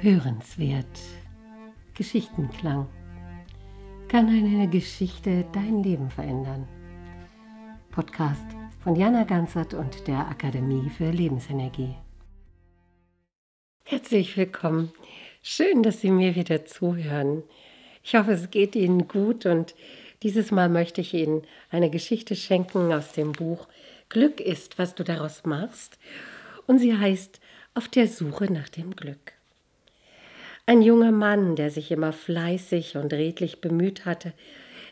Hörenswert. 0.00 0.86
Geschichtenklang. 1.94 2.86
Kann 4.06 4.28
eine 4.28 4.68
Geschichte 4.68 5.44
dein 5.52 5.82
Leben 5.82 6.08
verändern? 6.08 6.68
Podcast 7.90 8.46
von 8.78 8.94
Jana 8.94 9.24
Ganzert 9.24 9.74
und 9.74 10.06
der 10.06 10.28
Akademie 10.28 10.88
für 10.88 11.10
Lebensenergie. 11.10 11.96
Herzlich 13.82 14.36
willkommen. 14.36 14.92
Schön, 15.42 15.82
dass 15.82 16.00
Sie 16.00 16.12
mir 16.12 16.36
wieder 16.36 16.64
zuhören. 16.64 17.42
Ich 18.04 18.14
hoffe, 18.14 18.32
es 18.32 18.52
geht 18.52 18.76
Ihnen 18.76 19.08
gut 19.08 19.46
und 19.46 19.74
dieses 20.22 20.52
Mal 20.52 20.68
möchte 20.68 21.00
ich 21.00 21.12
Ihnen 21.12 21.42
eine 21.70 21.90
Geschichte 21.90 22.36
schenken 22.36 22.92
aus 22.92 23.14
dem 23.14 23.32
Buch 23.32 23.66
Glück 24.10 24.40
ist, 24.40 24.78
was 24.78 24.94
du 24.94 25.02
daraus 25.02 25.44
machst. 25.44 25.98
Und 26.68 26.78
sie 26.78 26.96
heißt 26.96 27.40
Auf 27.74 27.88
der 27.88 28.06
Suche 28.06 28.52
nach 28.52 28.68
dem 28.68 28.94
Glück. 28.94 29.37
Ein 30.68 30.82
junger 30.82 31.12
Mann, 31.12 31.56
der 31.56 31.70
sich 31.70 31.90
immer 31.90 32.12
fleißig 32.12 32.98
und 32.98 33.14
redlich 33.14 33.62
bemüht 33.62 34.04
hatte, 34.04 34.34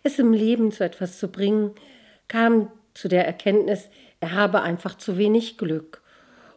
es 0.02 0.18
im 0.18 0.32
Leben 0.32 0.72
zu 0.72 0.82
etwas 0.82 1.18
zu 1.18 1.28
bringen, 1.28 1.72
kam 2.28 2.72
zu 2.94 3.08
der 3.08 3.26
Erkenntnis, 3.26 3.90
er 4.20 4.32
habe 4.32 4.62
einfach 4.62 4.96
zu 4.96 5.18
wenig 5.18 5.58
Glück. 5.58 6.00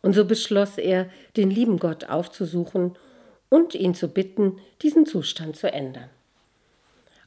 Und 0.01 0.13
so 0.13 0.23
beschloss 0.23 0.77
er, 0.77 1.09
den 1.35 1.51
lieben 1.51 1.79
Gott 1.79 2.05
aufzusuchen 2.05 2.97
und 3.49 3.75
ihn 3.75 3.93
zu 3.93 4.07
bitten, 4.07 4.57
diesen 4.83 5.05
Zustand 5.05 5.57
zu 5.57 5.69
ändern. 5.69 6.09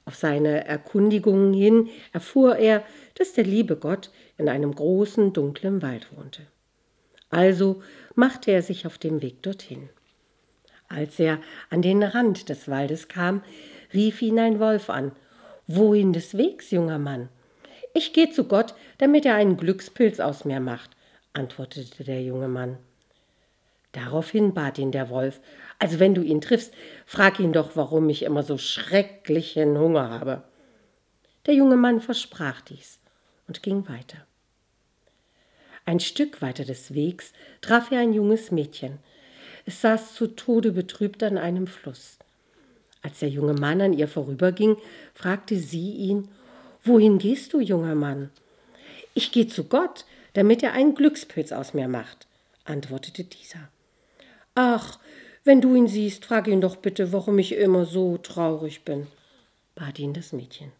Auf 0.06 0.14
seine 0.14 0.64
Erkundigungen 0.64 1.52
hin 1.52 1.90
erfuhr 2.14 2.56
er, 2.56 2.84
dass 3.16 3.34
der 3.34 3.44
liebe 3.44 3.76
Gott 3.76 4.10
in 4.38 4.48
einem 4.48 4.74
großen, 4.74 5.34
dunklen 5.34 5.82
Wald 5.82 6.06
wohnte. 6.16 6.46
Also 7.28 7.82
machte 8.14 8.50
er 8.50 8.62
sich 8.62 8.86
auf 8.86 8.96
den 8.96 9.20
Weg 9.20 9.42
dorthin. 9.42 9.90
Als 10.94 11.18
er 11.18 11.38
an 11.70 11.80
den 11.80 12.02
Rand 12.02 12.50
des 12.50 12.68
Waldes 12.68 13.08
kam, 13.08 13.42
rief 13.94 14.20
ihn 14.20 14.38
ein 14.38 14.60
Wolf 14.60 14.90
an. 14.90 15.12
Wohin 15.66 16.12
des 16.12 16.36
Wegs, 16.36 16.70
junger 16.70 16.98
Mann? 16.98 17.30
Ich 17.94 18.12
gehe 18.12 18.30
zu 18.30 18.44
Gott, 18.44 18.74
damit 18.98 19.24
er 19.24 19.34
einen 19.34 19.56
Glückspilz 19.56 20.20
aus 20.20 20.44
mir 20.44 20.60
macht, 20.60 20.90
antwortete 21.32 22.04
der 22.04 22.22
junge 22.22 22.48
Mann. 22.48 22.76
Daraufhin 23.92 24.52
bat 24.52 24.78
ihn 24.78 24.92
der 24.92 25.08
Wolf, 25.08 25.40
also 25.78 25.98
wenn 25.98 26.14
du 26.14 26.22
ihn 26.22 26.40
triffst, 26.40 26.74
frag 27.06 27.40
ihn 27.40 27.52
doch, 27.52 27.74
warum 27.74 28.08
ich 28.10 28.22
immer 28.22 28.42
so 28.42 28.58
schrecklichen 28.58 29.78
Hunger 29.78 30.10
habe. 30.10 30.42
Der 31.46 31.54
junge 31.54 31.76
Mann 31.76 32.00
versprach 32.00 32.60
dies 32.62 33.00
und 33.48 33.62
ging 33.62 33.88
weiter. 33.88 34.26
Ein 35.84 36.00
Stück 36.00 36.42
weiter 36.42 36.64
des 36.64 36.94
Wegs 36.94 37.32
traf 37.60 37.90
er 37.90 38.00
ein 38.00 38.12
junges 38.12 38.50
Mädchen, 38.50 38.98
es 39.66 39.80
saß 39.80 40.14
zu 40.14 40.28
Tode 40.28 40.72
betrübt 40.72 41.22
an 41.22 41.38
einem 41.38 41.66
Fluss. 41.66 42.18
Als 43.02 43.18
der 43.18 43.28
junge 43.28 43.54
Mann 43.54 43.80
an 43.80 43.92
ihr 43.92 44.08
vorüberging, 44.08 44.76
fragte 45.14 45.58
sie 45.58 45.92
ihn, 45.92 46.28
Wohin 46.84 47.18
gehst 47.18 47.52
du, 47.52 47.60
junger 47.60 47.94
Mann? 47.94 48.30
Ich 49.14 49.30
gehe 49.30 49.46
zu 49.46 49.64
Gott, 49.64 50.04
damit 50.32 50.62
er 50.62 50.72
einen 50.72 50.94
Glückspilz 50.94 51.52
aus 51.52 51.74
mir 51.74 51.86
macht, 51.86 52.26
antwortete 52.64 53.24
dieser. 53.24 53.68
Ach, 54.54 54.98
wenn 55.44 55.60
du 55.60 55.74
ihn 55.74 55.86
siehst, 55.86 56.24
frag 56.24 56.48
ihn 56.48 56.60
doch 56.60 56.76
bitte, 56.76 57.12
warum 57.12 57.38
ich 57.38 57.54
immer 57.54 57.84
so 57.84 58.18
traurig 58.18 58.84
bin, 58.84 59.06
bat 59.74 59.98
ihn 59.98 60.12
das 60.12 60.32
Mädchen. 60.32 60.72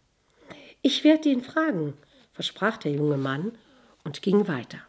Ich 0.81 1.03
werde 1.03 1.29
ihn 1.29 1.41
fragen, 1.41 1.93
versprach 2.33 2.77
der 2.77 2.91
junge 2.91 3.17
Mann 3.17 3.53
und 4.03 4.21
ging 4.21 4.47
weiter. 4.47 4.79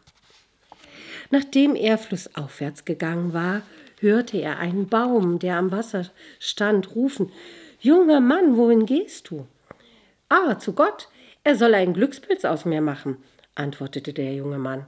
Nachdem 1.31 1.75
er 1.75 1.97
flussaufwärts 1.97 2.85
gegangen 2.85 3.33
war, 3.33 3.61
hörte 4.05 4.37
er 4.39 4.59
einen 4.59 4.87
Baum, 4.87 5.39
der 5.39 5.57
am 5.57 5.71
Wasser 5.71 6.09
stand, 6.39 6.95
rufen 6.95 7.31
Junger 7.79 8.21
Mann, 8.21 8.55
wohin 8.55 8.85
gehst 8.85 9.29
du? 9.29 9.47
Ah, 10.29 10.57
zu 10.57 10.73
Gott, 10.73 11.09
er 11.43 11.55
soll 11.55 11.73
einen 11.73 11.93
Glückspilz 11.93 12.45
aus 12.45 12.65
mir 12.65 12.81
machen, 12.81 13.17
antwortete 13.55 14.13
der 14.13 14.33
junge 14.33 14.59
Mann. 14.59 14.85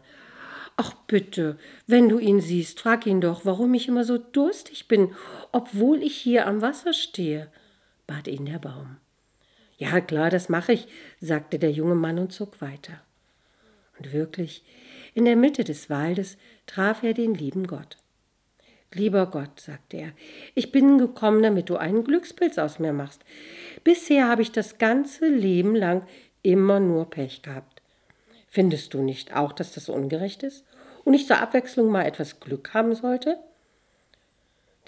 Ach 0.77 0.94
bitte, 1.07 1.57
wenn 1.88 2.07
du 2.07 2.19
ihn 2.19 2.39
siehst, 2.39 2.79
frag 2.79 3.07
ihn 3.07 3.19
doch, 3.19 3.45
warum 3.45 3.73
ich 3.73 3.88
immer 3.88 4.03
so 4.03 4.17
durstig 4.17 4.88
bin, 4.88 5.13
obwohl 5.51 6.03
ich 6.03 6.16
hier 6.16 6.45
am 6.45 6.61
Wasser 6.61 6.94
stehe, 6.94 7.47
bat 8.06 8.27
ihn 8.27 8.45
der 8.45 8.59
Baum. 8.59 8.97
Ja, 9.77 10.00
klar, 10.01 10.29
das 10.29 10.50
mache 10.50 10.73
ich, 10.73 10.88
sagte 11.19 11.59
der 11.59 11.72
junge 11.72 11.95
Mann 11.95 12.19
und 12.19 12.31
zog 12.31 12.61
weiter. 12.61 13.01
Und 13.97 14.13
wirklich, 14.13 14.63
in 15.13 15.25
der 15.25 15.35
Mitte 15.35 15.63
des 15.63 15.89
Waldes 15.89 16.38
traf 16.67 17.01
er 17.03 17.13
den 17.13 17.33
lieben 17.33 17.66
Gott. 17.66 17.97
Lieber 18.97 19.27
Gott, 19.27 19.59
sagte 19.59 19.97
er, 19.97 20.09
ich 20.55 20.71
bin 20.71 20.97
gekommen, 20.97 21.43
damit 21.43 21.69
du 21.69 21.77
einen 21.77 22.03
Glückspilz 22.03 22.57
aus 22.57 22.79
mir 22.79 22.93
machst. 22.93 23.21
Bisher 23.83 24.27
habe 24.27 24.41
ich 24.41 24.51
das 24.51 24.79
ganze 24.79 25.27
Leben 25.27 25.75
lang 25.75 26.01
immer 26.41 26.79
nur 26.79 27.07
Pech 27.07 27.43
gehabt. 27.43 27.83
Findest 28.47 28.95
du 28.95 29.03
nicht 29.03 29.35
auch, 29.35 29.51
dass 29.51 29.71
das 29.73 29.87
ungerecht 29.87 30.41
ist 30.41 30.65
und 31.03 31.13
ich 31.13 31.27
zur 31.27 31.39
Abwechslung 31.39 31.91
mal 31.91 32.05
etwas 32.05 32.39
Glück 32.39 32.73
haben 32.73 32.95
sollte? 32.95 33.37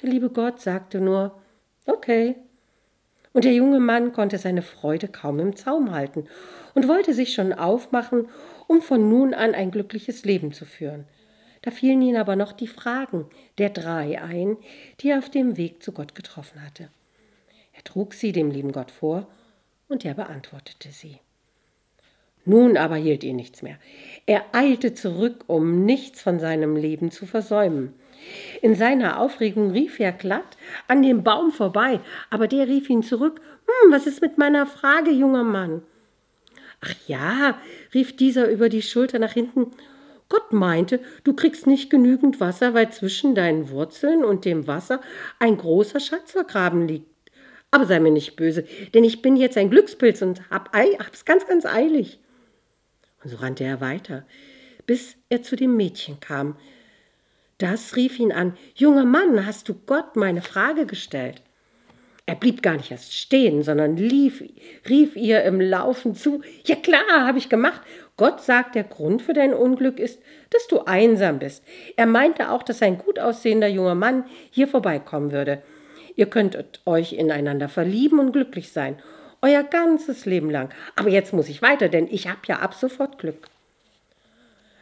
Der 0.02 0.10
liebe 0.10 0.32
Gott 0.32 0.60
sagte 0.60 1.00
nur, 1.00 1.40
okay. 1.86 2.36
Und 3.34 3.44
der 3.44 3.54
junge 3.54 3.80
Mann 3.80 4.12
konnte 4.12 4.40
seine 4.40 4.64
Freude 4.64 5.08
kaum 5.08 5.40
im 5.40 5.56
Zaum 5.56 5.92
halten 5.92 6.26
und 6.74 6.88
wollte 6.88 7.14
sich 7.14 7.32
schon 7.32 7.54
aufmachen, 7.54 8.28
um 8.66 8.82
von 8.82 9.08
nun 9.08 9.36
an 9.36 9.54
ein 9.54 9.70
glückliches 9.70 10.26
Leben 10.26 10.52
zu 10.52 10.66
führen. 10.66 11.06
Da 11.62 11.72
fielen 11.72 12.02
ihm 12.02 12.16
aber 12.16 12.36
noch 12.36 12.54
die 12.54 12.68
Fragen 12.68 13.26
der 13.58 13.70
drei 13.70 14.22
ein, 14.22 14.58
die 15.00 15.10
er 15.10 15.20
auf 15.20 15.30
dem 15.30 15.58
Weg 15.58 15.84
zu 15.84 15.92
Gott 15.92 16.16
getroffen 16.16 16.64
hatte. 16.66 16.90
Er 17.74 17.84
trug 17.84 18.14
sie 18.14 18.32
dem 18.32 18.52
lieben 18.52 18.72
Gott 18.72 18.92
vor, 18.92 19.28
und 19.88 20.06
er 20.06 20.14
beantwortete 20.14 20.90
sie. 20.92 21.20
Nun 22.46 22.78
aber 22.78 22.96
hielt 22.96 23.24
ihn 23.24 23.36
nichts 23.36 23.62
mehr. 23.62 23.78
Er 24.26 24.46
eilte 24.54 24.94
zurück, 24.94 25.44
um 25.48 25.86
nichts 25.86 26.22
von 26.22 26.40
seinem 26.40 26.76
Leben 26.76 27.12
zu 27.12 27.26
versäumen. 27.26 27.94
In 28.62 28.76
seiner 28.76 29.20
Aufregung 29.20 29.72
rief 29.72 30.00
er 30.00 30.12
glatt 30.12 30.58
an 30.88 31.02
dem 31.02 31.24
Baum 31.24 31.52
vorbei, 31.52 32.00
aber 32.30 32.48
der 32.48 32.68
rief 32.68 32.90
ihn 32.90 33.04
zurück. 33.04 33.42
Hm, 33.66 33.92
was 33.92 34.08
ist 34.08 34.22
mit 34.22 34.38
meiner 34.38 34.66
Frage, 34.66 35.12
junger 35.12 35.44
Mann? 35.44 35.84
Ach 36.82 36.94
ja, 37.08 37.58
rief 37.94 38.16
dieser 38.16 38.50
über 38.50 38.70
die 38.70 38.82
Schulter 38.82 39.20
nach 39.20 39.34
hinten 39.34 39.72
Gott 40.30 40.54
meinte, 40.54 41.02
du 41.24 41.34
kriegst 41.34 41.68
nicht 41.68 41.90
genügend 41.90 42.40
Wasser, 42.40 42.74
weil 42.76 42.92
zwischen 42.92 43.36
deinen 43.36 43.70
Wurzeln 43.70 44.24
und 44.24 44.46
dem 44.46 44.68
Wasser 44.68 45.02
ein 45.40 45.58
großer 45.58 46.00
Schatz 46.00 46.32
vergraben 46.32 46.88
liegt. 46.88 47.08
Aber 47.72 47.86
sei 47.86 48.00
mir 48.00 48.12
nicht 48.12 48.36
böse, 48.36 48.66
denn 48.94 49.04
ich 49.04 49.22
bin 49.22 49.36
jetzt 49.36 49.58
ein 49.58 49.70
Glückspilz 49.70 50.22
und 50.22 50.50
hab, 50.50 50.76
hab's 50.76 51.26
ganz, 51.26 51.46
ganz 51.46 51.66
eilig. 51.66 52.20
Und 53.24 53.32
so 53.32 53.38
rannte 53.38 53.64
er 53.64 53.82
weiter, 53.82 54.26
bis 54.86 55.16
er 55.30 55.44
zu 55.44 55.56
dem 55.56 55.76
Mädchen 55.76 56.20
kam. 56.20 56.56
Das 57.58 57.96
rief 57.96 58.20
ihn 58.20 58.32
an, 58.32 58.58
Junger 58.74 59.06
Mann, 59.06 59.46
hast 59.46 59.68
du 59.68 59.74
Gott 59.74 60.16
meine 60.16 60.42
Frage 60.42 60.86
gestellt? 60.86 61.42
Er 62.26 62.36
blieb 62.36 62.62
gar 62.62 62.78
nicht 62.78 62.92
erst 62.92 63.14
stehen, 63.14 63.64
sondern 63.64 63.98
lief, 63.98 64.44
rief 64.88 65.16
ihr 65.16 65.44
im 65.44 65.60
Laufen 65.60 66.14
zu, 66.14 66.42
ja 66.64 66.76
klar, 66.76 67.26
habe 67.26 67.40
ich 67.40 67.50
gemacht. 67.50 67.82
Gott 68.20 68.42
sagt, 68.42 68.76
der 68.76 68.84
Grund 68.84 69.22
für 69.22 69.32
dein 69.32 69.54
Unglück 69.54 69.98
ist, 69.98 70.22
dass 70.50 70.68
du 70.68 70.82
einsam 70.82 71.40
bist. 71.40 71.64
Er 71.96 72.06
meinte 72.06 72.52
auch, 72.52 72.64
dass 72.64 72.82
ein 72.82 72.98
gut 72.98 73.18
aussehender 73.18 73.70
junger 73.70 73.96
Mann 73.96 74.26
hier 74.52 74.68
vorbeikommen 74.68 75.32
würde. 75.32 75.64
Ihr 76.18 76.26
könntet 76.26 76.82
euch 76.86 77.14
ineinander 77.14 77.70
verlieben 77.70 78.20
und 78.20 78.34
glücklich 78.34 78.74
sein, 78.74 79.02
euer 79.42 79.64
ganzes 79.64 80.26
Leben 80.26 80.50
lang. 80.50 80.70
Aber 80.98 81.08
jetzt 81.08 81.32
muss 81.32 81.48
ich 81.48 81.62
weiter, 81.62 81.88
denn 81.88 82.10
ich 82.12 82.28
habe 82.28 82.42
ja 82.46 82.58
ab 82.60 82.74
sofort 82.74 83.20
Glück. 83.20 83.48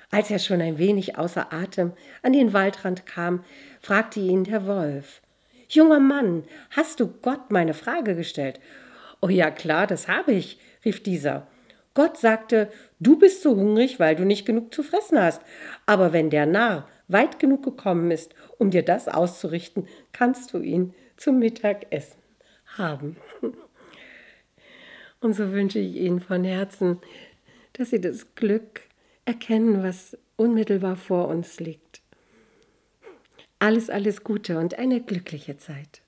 Als 0.09 0.31
er 0.31 0.39
schon 0.39 0.59
ein 0.59 0.79
wenig 0.79 1.19
außer 1.19 1.53
Atem 1.53 1.93
an 2.23 2.33
den 2.33 2.53
Waldrand 2.53 3.05
kam, 3.05 3.43
fragte 3.81 4.19
ihn 4.19 4.45
der 4.45 4.65
Wolf, 4.65 5.21
Junger 5.69 5.99
Mann, 5.99 6.43
hast 6.71 6.99
du 6.99 7.05
Gott 7.07 7.51
meine 7.51 7.75
Frage 7.75 8.15
gestellt? 8.15 8.59
Oh 9.21 9.29
ja, 9.29 9.51
klar, 9.51 9.85
das 9.85 10.07
habe 10.07 10.31
ich, 10.31 10.59
rief 10.83 11.03
dieser. 11.03 11.45
Gott 11.97 12.17
sagte, 12.19 12.71
du 12.99 13.17
bist 13.17 13.41
so 13.41 13.55
hungrig, 13.55 13.99
weil 13.99 14.15
du 14.15 14.23
nicht 14.23 14.45
genug 14.45 14.71
zu 14.71 14.83
fressen 14.83 15.19
hast. 15.19 15.41
Aber 15.87 16.13
wenn 16.13 16.29
der 16.29 16.45
Narr 16.45 16.87
weit 17.07 17.39
genug 17.39 17.63
gekommen 17.63 18.11
ist, 18.11 18.35
um 18.59 18.69
dir 18.69 18.83
das 18.83 19.07
auszurichten, 19.07 19.87
kannst 20.11 20.53
du 20.53 20.59
ihn 20.59 20.93
zum 21.15 21.39
Mittagessen 21.39 22.19
haben. 22.77 23.17
Und 25.21 25.33
so 25.33 25.51
wünsche 25.51 25.79
ich 25.79 25.95
Ihnen 25.95 26.19
von 26.19 26.43
Herzen, 26.43 27.01
dass 27.73 27.89
Sie 27.89 27.99
das 27.99 28.35
Glück 28.35 28.81
erkennen, 29.25 29.81
was 29.81 30.15
unmittelbar 30.35 30.97
vor 30.97 31.27
uns 31.27 31.59
liegt. 31.59 32.03
Alles, 33.57 33.89
alles 33.89 34.23
Gute 34.23 34.59
und 34.59 34.77
eine 34.77 35.01
glückliche 35.01 35.57
Zeit. 35.57 36.03